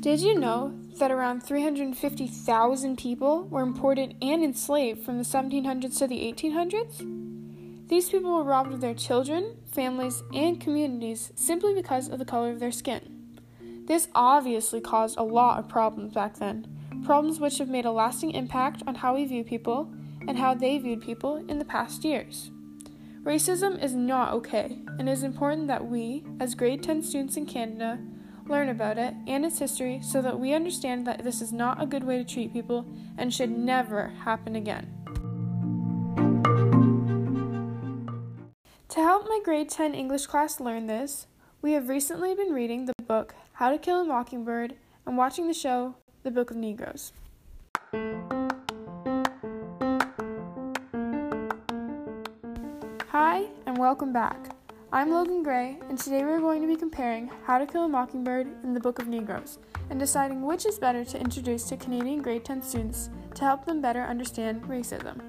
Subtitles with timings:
[0.00, 6.06] Did you know that around 350,000 people were imported and enslaved from the 1700s to
[6.06, 7.86] the 1800s?
[7.86, 12.50] These people were robbed of their children, families, and communities simply because of the color
[12.50, 13.28] of their skin.
[13.86, 16.66] This obviously caused a lot of problems back then,
[17.04, 19.92] problems which have made a lasting impact on how we view people
[20.26, 22.50] and how they viewed people in the past years.
[23.22, 27.44] Racism is not okay, and it is important that we, as grade 10 students in
[27.44, 27.98] Canada,
[28.46, 31.86] learn about it and its history so that we understand that this is not a
[31.86, 32.86] good way to treat people
[33.18, 34.88] and should never happen again.
[38.88, 41.26] To help my grade 10 English class learn this,
[41.60, 45.52] we have recently been reading the book How to Kill a Mockingbird and watching the
[45.52, 47.12] show The Book of Negroes.
[53.22, 54.56] Hi, and welcome back.
[54.90, 58.46] I'm Logan Gray, and today we're going to be comparing How to Kill a Mockingbird
[58.62, 59.58] and the Book of Negroes,
[59.90, 63.82] and deciding which is better to introduce to Canadian grade 10 students to help them
[63.82, 65.20] better understand racism.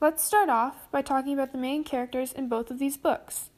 [0.00, 3.50] Let's start off by talking about the main characters in both of these books.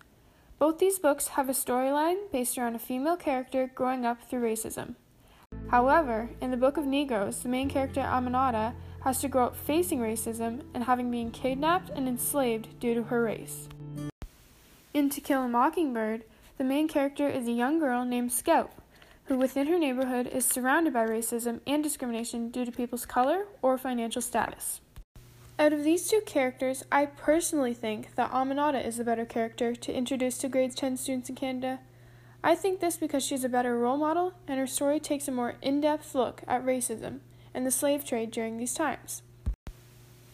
[0.59, 4.95] Both these books have a storyline based around a female character growing up through racism.
[5.71, 8.73] However, in the Book of Negroes, the main character Aminata
[9.05, 13.23] has to grow up facing racism and having been kidnapped and enslaved due to her
[13.25, 13.69] race.
[14.95, 16.25] In To Kill a Mockingbird,
[16.59, 18.71] the main character is a young girl named Scout,
[19.25, 23.77] who within her neighborhood is surrounded by racism and discrimination due to people's color or
[23.77, 24.81] financial status.
[25.59, 29.93] Out of these two characters, I personally think that Aminata is the better character to
[29.93, 31.81] introduce to grades 10 students in Canada.
[32.45, 35.55] I think this because she's a better role model and her story takes a more
[35.63, 37.21] in depth look at racism
[37.55, 39.23] and the slave trade during these times.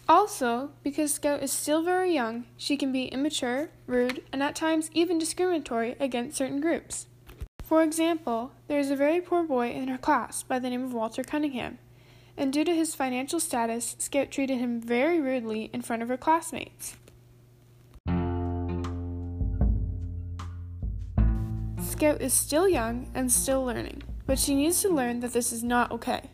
[0.08, 4.90] Also, because Scout is still very young, she can be immature, rude, and at times
[4.94, 7.06] even discriminatory against certain groups.
[7.62, 10.94] For example, there is a very poor boy in her class by the name of
[10.94, 11.76] Walter Cunningham,
[12.38, 16.16] and due to his financial status, Scout treated him very rudely in front of her
[16.16, 16.96] classmates.
[21.82, 25.62] Scout is still young and still learning, but she needs to learn that this is
[25.62, 26.30] not okay.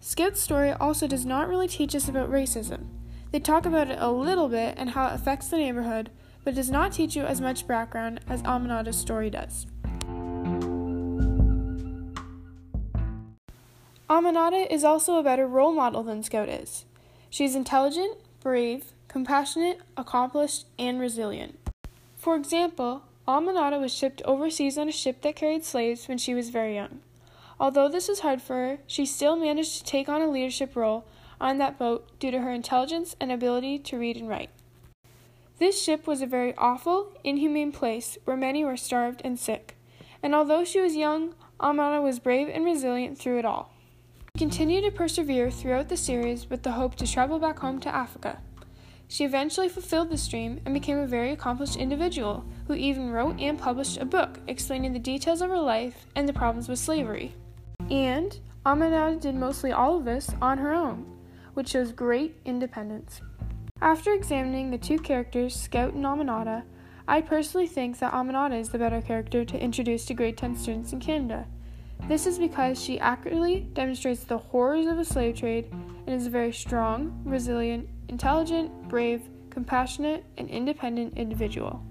[0.00, 2.86] Scout's story also does not really teach us about racism.
[3.32, 6.10] They talk about it a little bit and how it affects the neighborhood,
[6.44, 9.66] but does not teach you as much background as Aminata's story does.
[14.08, 16.84] Aminata is also a better role model than Scout is.
[17.28, 21.58] She's intelligent, brave, compassionate, accomplished, and resilient.
[22.16, 26.50] For example, Aminata was shipped overseas on a ship that carried slaves when she was
[26.50, 27.00] very young.
[27.58, 31.06] Although this was hard for her, she still managed to take on a leadership role
[31.40, 34.50] on that boat due to her intelligence and ability to read and write.
[35.58, 39.76] This ship was a very awful, inhumane place where many were starved and sick,
[40.22, 43.72] and although she was young, Aminata was brave and resilient through it all.
[44.34, 47.94] She continued to persevere throughout the series with the hope to travel back home to
[47.94, 48.38] Africa.
[49.08, 53.58] She eventually fulfilled this dream and became a very accomplished individual who even wrote and
[53.58, 57.32] published a book explaining the details of her life and the problems with slavery.
[57.90, 61.06] And Aminata did mostly all of this on her own,
[61.54, 63.20] which shows great independence.
[63.80, 66.64] After examining the two characters, Scout and Aminata,
[67.06, 70.92] I personally think that Aminata is the better character to introduce to grade 10 students
[70.92, 71.46] in Canada.
[72.08, 75.66] This is because she accurately demonstrates the horrors of the slave trade
[76.06, 81.82] and is a very strong, resilient, intelligent, brave, compassionate, and independent individual.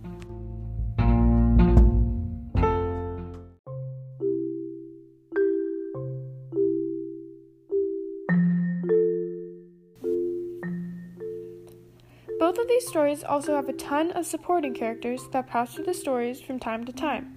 [12.76, 16.60] These stories also have a ton of supporting characters that pass through the stories from
[16.60, 17.34] time to time.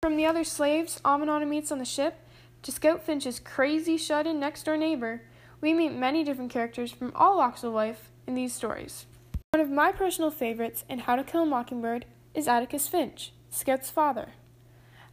[0.00, 2.28] From the other slaves Aminata meets on the ship
[2.62, 5.22] to Scout Finch's crazy shut in next door neighbor,
[5.60, 9.06] we meet many different characters from all walks of life in these stories.
[9.52, 12.04] One of my personal favorites in How to Kill a Mockingbird
[12.34, 14.28] is Atticus Finch, Scout's father.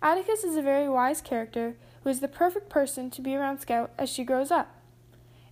[0.04, 3.94] Atticus is a very wise character who is the perfect person to be around Scout
[3.98, 4.77] as she grows up.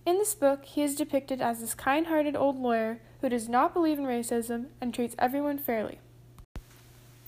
[0.06, 3.74] In this book, he is depicted as this kind hearted old lawyer who does not
[3.74, 5.98] believe in racism and treats everyone fairly.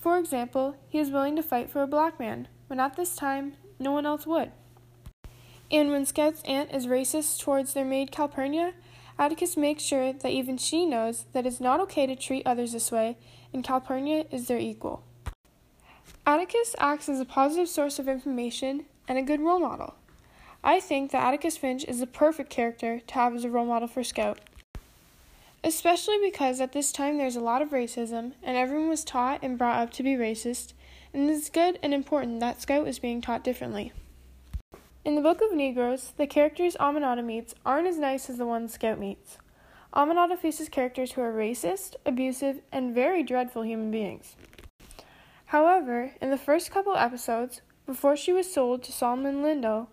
[0.00, 3.54] For example, he is willing to fight for a black man, when at this time,
[3.80, 4.52] no one else would.
[5.72, 8.74] And when Scout's aunt is racist towards their maid Calpurnia,
[9.18, 12.92] Atticus makes sure that even she knows that it's not okay to treat others this
[12.92, 13.16] way,
[13.52, 15.02] and Calpurnia is their equal.
[16.24, 19.96] Atticus acts as a positive source of information and a good role model.
[20.64, 23.88] I think that Atticus Finch is the perfect character to have as a role model
[23.88, 24.38] for Scout.
[25.64, 29.58] especially because at this time there's a lot of racism and everyone was taught and
[29.58, 30.72] brought up to be racist,
[31.12, 33.92] and it's good and important that Scout is being taught differently.
[35.04, 38.74] In the Book of Negroes, the characters Aminata meets aren't as nice as the ones
[38.74, 39.38] Scout meets.
[39.94, 44.36] Aminata faces characters who are racist, abusive, and very dreadful human beings.
[45.46, 49.86] However, in the first couple episodes, before she was sold to Solomon Lindo,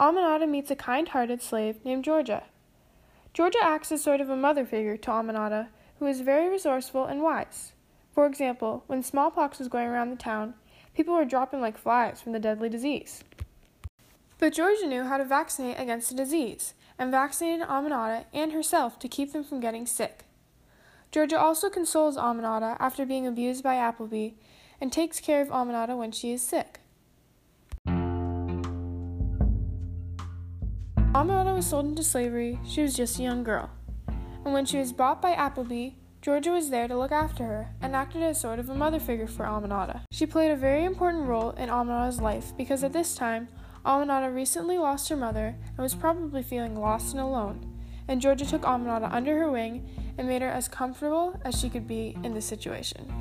[0.00, 2.44] Aminata meets a kind hearted slave named Georgia.
[3.34, 5.68] Georgia acts as sort of a mother figure to Aminata,
[5.98, 7.72] who is very resourceful and wise.
[8.12, 10.54] For example, when smallpox was going around the town,
[10.94, 13.24] people were dropping like flies from the deadly disease.
[14.38, 19.08] But Georgia knew how to vaccinate against the disease, and vaccinated Aminata and herself to
[19.08, 20.24] keep them from getting sick.
[21.10, 24.30] Georgia also consoles Aminata after being abused by Appleby
[24.80, 26.80] and takes care of Aminata when she is sick.
[31.18, 33.70] Aminata was sold into slavery, she was just a young girl.
[34.44, 37.96] And when she was bought by Appleby, Georgia was there to look after her and
[37.96, 40.02] acted as sort of a mother figure for Aminata.
[40.12, 43.48] She played a very important role in Aminata's life because at this time,
[43.84, 47.66] Aminata recently lost her mother and was probably feeling lost and alone,
[48.06, 49.88] and Georgia took Aminata under her wing
[50.18, 53.12] and made her as comfortable as she could be in this situation.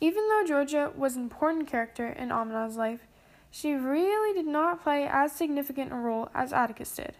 [0.00, 3.00] Even though Georgia was an important character in Aminata's life,
[3.54, 7.14] she really did not play as significant a role as Atticus did.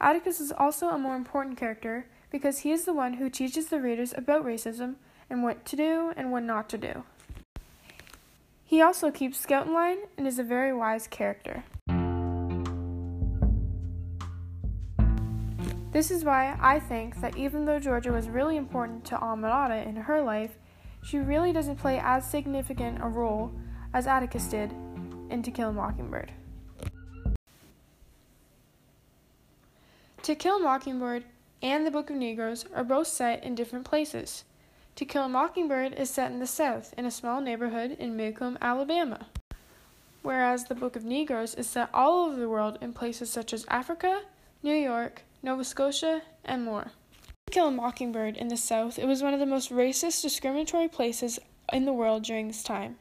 [0.00, 3.80] Atticus is also a more important character because he is the one who teaches the
[3.80, 4.94] readers about racism
[5.28, 7.02] and what to do and what not to do.
[8.64, 11.64] He also keeps Scout in line and is a very wise character.
[15.90, 19.96] This is why I think that even though Georgia was really important to Aminata in
[19.96, 20.52] her life,
[21.02, 23.50] she really doesn't play as significant a role
[23.92, 24.72] as Atticus did
[25.32, 26.30] in To Kill a Mockingbird.
[30.22, 31.24] To Kill a Mockingbird
[31.62, 34.44] and The Book of Negroes are both set in different places.
[34.96, 38.58] To Kill a Mockingbird is set in the South, in a small neighborhood in Maycomb,
[38.60, 39.26] Alabama,
[40.20, 43.64] whereas the Book of Negroes is set all over the world in places such as
[43.68, 44.20] Africa,
[44.62, 46.92] New York, Nova Scotia, and more.
[47.46, 50.88] To Kill a Mockingbird in the South, it was one of the most racist, discriminatory
[50.88, 51.38] places
[51.72, 52.96] in the world during this time.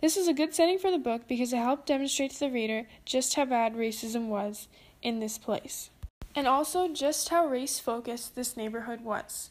[0.00, 2.86] This was a good setting for the book because it helped demonstrate to the reader
[3.04, 4.66] just how bad racism was
[5.02, 5.90] in this place,
[6.34, 9.50] and also just how race focused this neighborhood was.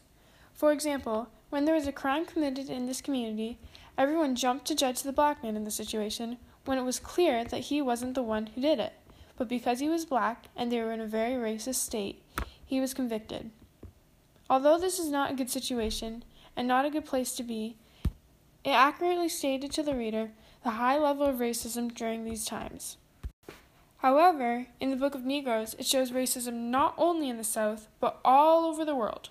[0.52, 3.58] For example, when there was a crime committed in this community,
[3.96, 7.60] everyone jumped to judge the black man in the situation when it was clear that
[7.62, 8.92] he wasn't the one who did it.
[9.36, 12.22] But because he was black and they were in a very racist state,
[12.64, 13.50] he was convicted.
[14.48, 16.24] Although this is not a good situation
[16.56, 17.76] and not a good place to be,
[18.62, 20.30] it accurately stated to the reader
[20.62, 22.96] the high level of racism during these times.
[23.98, 28.18] However, in the Book of Negroes, it shows racism not only in the South, but
[28.24, 29.30] all over the world.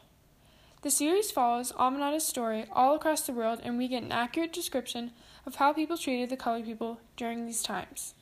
[0.82, 5.12] The series follows Aminata's story all across the world, and we get an accurate description
[5.46, 8.14] of how people treated the colored people during these times.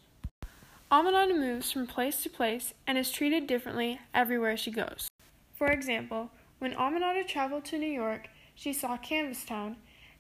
[0.92, 5.10] Aminata moves from place to place and is treated differently everywhere she goes.
[5.54, 9.76] For example, when Aminata traveled to New York, she saw Canvastown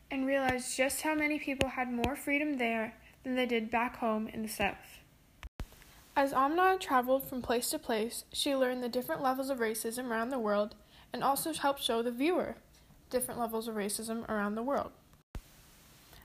[0.09, 2.94] and realized just how many people had more freedom there
[3.24, 5.00] than they did back home in the South.
[6.15, 10.30] As Aminata traveled from place to place, she learned the different levels of racism around
[10.30, 10.76] the world
[11.14, 12.56] and also helped show the viewer
[13.09, 14.92] different levels of racism around the world.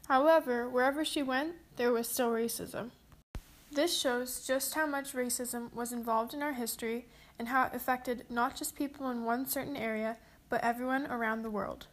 [0.09, 2.91] However, wherever she went, there was still racism.
[3.71, 7.07] This shows just how much racism was involved in our history
[7.39, 10.17] and how it affected not just people in one certain area,
[10.49, 11.87] but everyone around the world.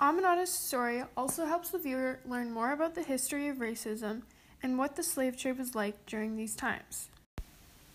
[0.00, 4.22] Aminata's story also helps the viewer learn more about the history of racism
[4.62, 7.10] and what the slave trade was like during these times.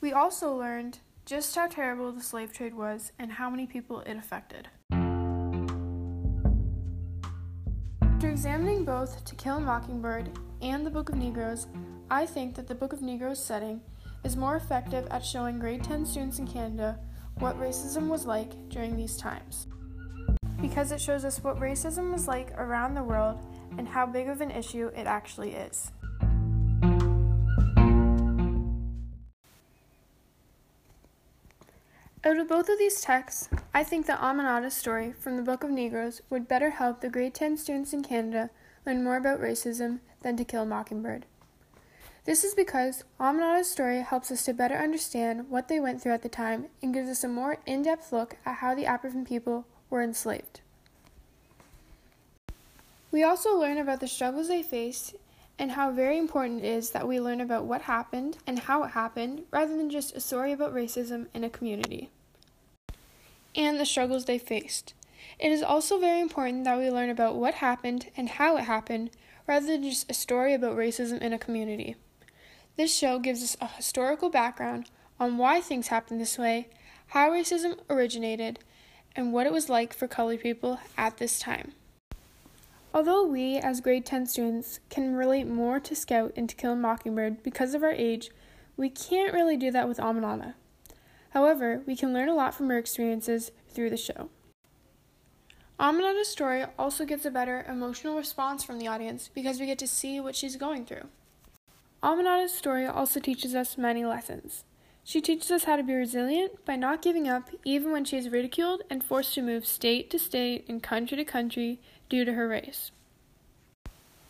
[0.02, 4.18] We also learned just how terrible the slave trade was and how many people it
[4.18, 4.68] affected.
[8.04, 10.30] After examining both To Kill a Mockingbird
[10.62, 11.66] and the Book of Negroes,
[12.12, 13.82] I think that the Book of Negroes setting
[14.24, 17.00] is more effective at showing grade 10 students in Canada
[17.40, 19.66] what racism was like during these times.
[20.76, 23.40] Because it shows us what racism was like around the world
[23.78, 25.90] and how big of an issue it actually is.
[32.26, 35.70] Out of both of these texts, I think that Aminata's story from the Book of
[35.70, 38.50] Negroes would better help the grade 10 students in Canada
[38.86, 41.26] learn more about racism than To Kill a Mockingbird.
[42.26, 46.22] This is because Aminata's story helps us to better understand what they went through at
[46.22, 49.66] the time and gives us a more in depth look at how the African people
[49.90, 50.60] were enslaved.
[53.16, 55.16] We also learn about the struggles they faced
[55.58, 58.90] and how very important it is that we learn about what happened and how it
[58.90, 62.10] happened rather than just a story about racism in a community
[63.56, 64.94] and the struggles they faced.
[65.40, 69.12] It is also very important that we learn about what happened and how it happened
[69.48, 71.96] rather than just a story about racism in a community.
[72.76, 74.90] This show gives us a historical background
[75.22, 76.68] on why things happened this way,
[77.08, 78.60] how racism originated,
[79.16, 81.72] and what it was like for colored people at this time.
[82.96, 86.76] Although we, as grade 10 students, can relate more to Scout and To Kill a
[86.78, 88.32] Mockingbird because of our age,
[88.78, 90.54] we can't really do that with Aminata.
[91.32, 94.30] However, we can learn a lot from her experiences through the show.
[95.78, 99.88] Aminata's story also gets a better emotional response from the audience because we get to
[99.88, 101.10] see what she's going through.
[102.02, 104.64] Aminata's story also teaches us many lessons.
[105.08, 108.30] She teaches us how to be resilient by not giving up even when she is
[108.30, 112.48] ridiculed and forced to move state to state and country to country due to her
[112.48, 112.90] race.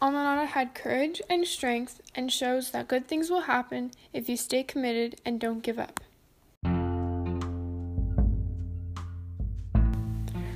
[0.02, 4.64] Aminata had courage and strength and shows that good things will happen if you stay
[4.64, 6.02] committed and don't give up.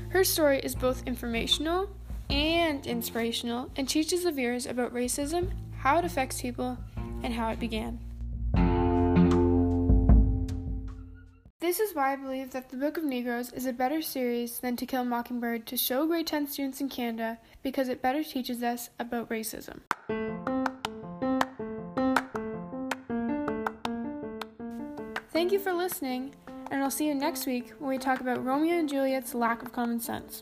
[0.10, 1.90] Her story is both informational
[2.30, 6.78] and inspirational and teaches the viewers about racism, how it affects people,
[7.24, 8.00] and how it began.
[11.70, 14.76] This is why I believe that The Book of Negroes is a better series than
[14.78, 18.64] To Kill a Mockingbird to show grade 10 students in Canada because it better teaches
[18.64, 19.82] us about racism.
[25.32, 26.34] Thank you for listening,
[26.72, 29.72] and I'll see you next week when we talk about Romeo and Juliet's lack of
[29.72, 30.42] common sense.